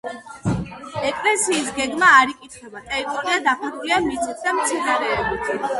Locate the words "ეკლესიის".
1.09-1.69